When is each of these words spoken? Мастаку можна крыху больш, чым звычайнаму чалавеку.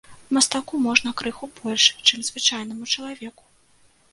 Мастаку 0.35 0.79
можна 0.85 1.11
крыху 1.19 1.49
больш, 1.59 1.85
чым 2.07 2.25
звычайнаму 2.31 2.91
чалавеку. 2.97 3.43